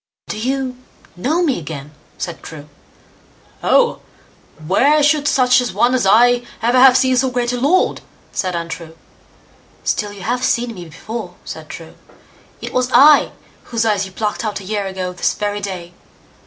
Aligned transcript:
"Do 0.29 0.39
you 0.39 0.77
know 1.15 1.43
me 1.43 1.59
again?" 1.59 1.91
said 2.17 2.41
True. 2.41 2.67
"Oh! 3.61 3.99
where 4.65 5.03
should 5.03 5.27
such 5.27 5.61
a 5.61 5.71
one 5.71 5.93
as 5.93 6.07
I 6.07 6.41
ever 6.59 6.79
have 6.79 6.97
seen 6.97 7.15
so 7.15 7.29
great 7.29 7.53
a 7.53 7.59
lord", 7.59 8.01
said 8.31 8.55
Untrue. 8.55 8.97
"Still 9.83 10.11
you 10.11 10.23
have 10.23 10.43
seen 10.43 10.73
me 10.73 10.85
before", 10.85 11.35
said 11.45 11.69
True. 11.69 11.93
"It 12.63 12.73
was 12.73 12.89
I 12.91 13.31
whose 13.65 13.85
eyes 13.85 14.07
you 14.07 14.11
plucked 14.11 14.43
out 14.43 14.59
a 14.59 14.63
year 14.63 14.87
ago 14.87 15.13
this 15.13 15.35
very 15.35 15.59
day. 15.59 15.93